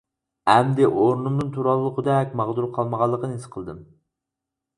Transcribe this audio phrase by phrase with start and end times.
[0.51, 3.87] ئەمدى ئورنۇمدىن تۇرالىغۇدەك ماغدۇر قالمىغانلىقىنى ھېس قىلدىم.